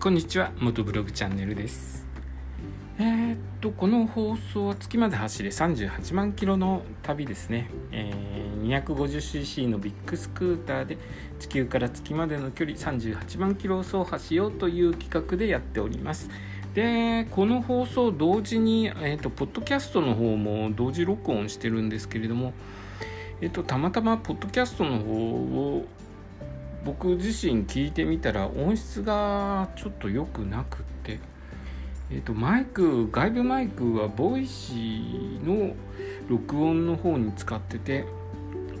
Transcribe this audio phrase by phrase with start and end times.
[0.00, 2.06] こんにちは元ブログチャンネルです。
[3.00, 10.98] えー、っとこの放送は月まで走れ38万キロの旅ですね、えー、250cc のビッグスクーターで
[11.40, 16.30] 地球から月までの距離38万キロを走破しようという企画でやっております。
[16.74, 22.52] でこの放送同時に、えーと、ポッドキャストの方も同時録音してるんですけれども、
[23.40, 25.86] えーとたまたまポッドキャストの方を
[26.88, 31.20] 僕自身聞いてみたら音質がちょっと良くなくって、
[32.10, 35.74] えーと、マイク外部マイクは Voicy の
[36.30, 38.06] 録音の方に使ってて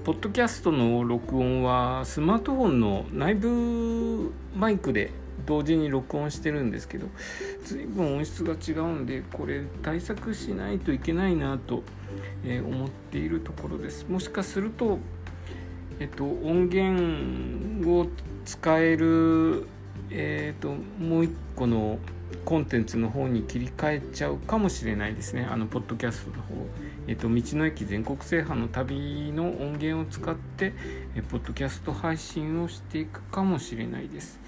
[0.04, 5.10] ポッドキャストの録音はスマートフォンの内部マイクで
[5.44, 7.08] 同時に録音してるんですけど
[7.62, 11.82] 随分音質が違うんでこれ対策しないといけないなと、
[12.42, 14.06] 思っているところです。
[14.08, 14.98] もしかすると
[16.00, 18.06] えっと、音源を
[18.44, 19.66] 使える、
[20.10, 21.98] えっと、もう一個の
[22.44, 25.46] コンテンツの方に切り替えちゃうかもしれないですね。
[25.50, 26.54] あのポッドキャストの方、
[27.06, 30.72] えっと、道の駅全国制覇の旅の音源を使って
[31.14, 34.40] えポッドキャスト配信をしていくかもしれないです。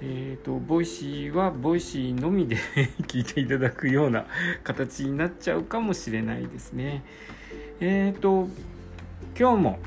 [0.00, 2.56] えーと、 Voicy は Voicy のみで
[3.08, 4.26] 聞いていただくような
[4.62, 7.02] 形になっちゃうかもしれないですね。
[7.80, 8.48] えっ、ー、と
[9.38, 9.78] 今日も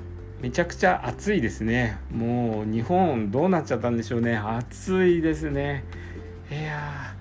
[0.41, 1.99] めちゃくちゃ暑いですね。
[2.11, 4.35] もう日本どうなっちゃったんでしょうね。
[4.37, 5.83] 暑いですね。
[6.49, 7.13] いや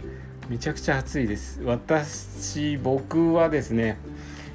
[0.48, 1.60] めちゃくちゃ暑いです。
[1.62, 3.98] 私僕はですね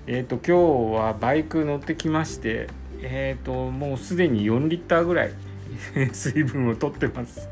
[0.07, 2.67] えっ、ー、と今日はバイク乗ってきまして
[3.03, 5.31] えっ、ー、ともうすでに4リッターぐらい
[6.11, 7.47] 水分を取ってます。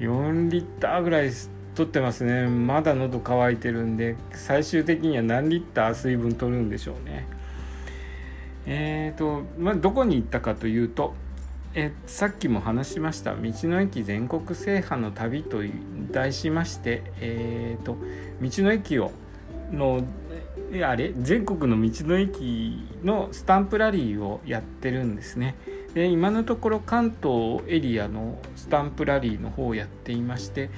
[0.00, 1.30] 4リッターぐらい
[1.74, 2.46] 取ってますね。
[2.46, 7.26] まだ喉乾いてるんで最終的には何リッター水分取るんでしょうね。
[8.66, 11.14] えーとまあ、どこに行ったかというと、
[11.74, 15.58] えさっきも話しました「道の駅全国制覇の旅」と
[16.10, 17.96] 題しまして、えーと、
[18.40, 19.12] 道の駅を
[19.70, 20.02] の
[20.84, 25.54] あれ全国の道の駅のスタンプラリーをやってるんですね。
[25.94, 30.70] で今のところ関東エリアのスタンプラリーの方をやっていまして、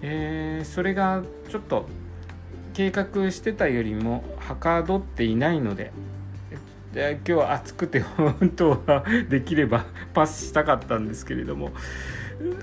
[0.00, 1.86] えー、それがちょっと
[2.72, 5.92] 計画してたよりもはかどっていないので
[6.92, 11.70] で今日は暑くて本当はできればパスしたかったんですけれども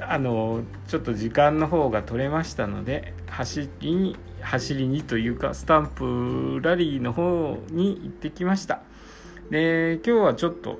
[0.07, 8.81] あのちょっと時間の方が取れましたので走りに走りにというかスタンプラリーの方に行ってきました。
[9.49, 10.79] で今日はちょっと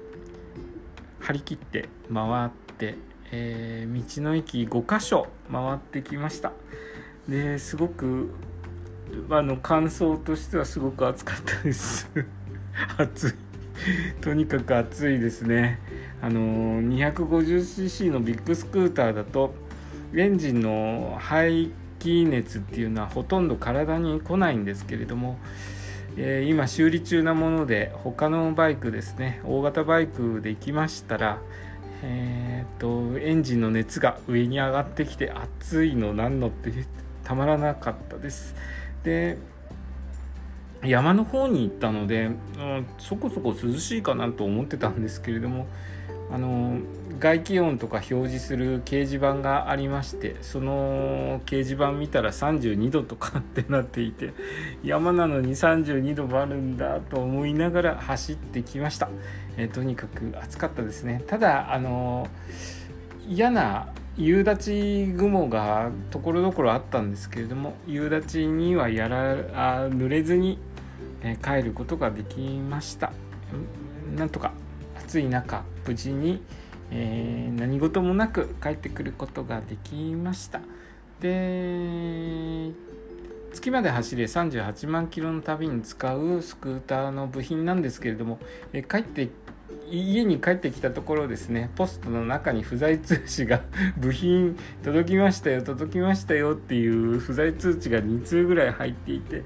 [1.19, 2.95] 張り切って回って、
[3.31, 6.51] えー、道の駅5箇所回ってきました。
[7.27, 8.33] ですごく
[9.29, 12.09] あの感想としてはすごく暑かったです。
[12.97, 13.33] 暑い。
[14.21, 15.79] とにかく暑いですね。
[16.21, 19.53] あの 250cc のビッグスクーターだと
[20.13, 25.37] エンジンの排気熱っていうのはほとんど体に来ないんですけれども、
[26.17, 31.39] えー、今修理中なもので他のバイクですね大型バイクで行きましたら
[32.01, 36.71] えーと、とエンジンの熱が上に上がってきて暑いのなんのって
[37.25, 38.55] たまらなかったです。
[39.03, 39.37] で
[40.83, 45.67] 山の方に行ったので、うん、そこそこ涼しいかなと思ってたんですけれども
[46.31, 46.79] あの
[47.19, 54.33] 外気温とか表示する掲示板がありましてその掲示板見たら32度とかってなっていて
[54.83, 59.09] 山なのに32度もあるんだと思いながら走ってきました、
[59.57, 61.23] え、とにかく暑かったですね。
[61.27, 62.27] ただあの
[63.27, 70.59] 嫌な夕立雲がところどころあったんですけれども夕立にはやらあ濡れずに、
[71.23, 73.11] え帰ることができました。
[74.15, 74.53] なんとか
[74.97, 76.41] 暑い中無事に、
[76.91, 80.61] えー、何事もなく帰ってくることができました。
[81.19, 82.71] で
[83.51, 88.39] 月まで走れ38万キロの旅に使うスクーターの部品なんですけれども、
[88.73, 89.29] え帰って
[89.91, 93.61] 家に帰ってきたところですねポストの中に不在通知が
[93.97, 99.43] 部品届きましたよ届きましたよっていう不在通知が2通ぐらい入っていて、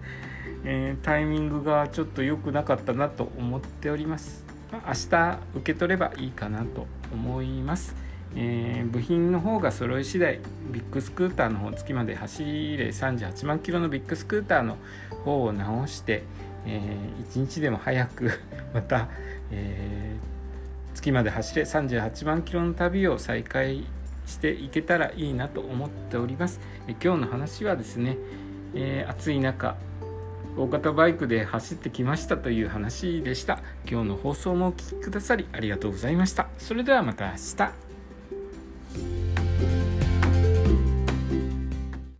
[0.65, 7.95] えー、タイミングがちょっと良くなかったなと思っております、あ、明日受け取ればいいかなと思います
[8.35, 10.39] えー、部品の方が揃い次第
[10.71, 14.77] ビッグスクーターの方月まで走れ38万キロのビッグスクーターの
[15.23, 16.23] 方を直して、
[16.65, 18.31] えー、1日でも早く
[18.73, 19.07] また、
[19.51, 20.33] えー
[20.93, 23.83] 月まで走れ38万キロの旅を再開
[24.25, 26.59] していけたらいいなと思っております。
[26.87, 28.17] え今日の話はですね、
[28.73, 29.75] え、暑い中
[30.55, 33.61] 大型バイクで走ってきましたという話でした。
[33.89, 36.47] 今日の放送もお聴きくださりありがとうございました。
[36.57, 39.22] それではまた明日。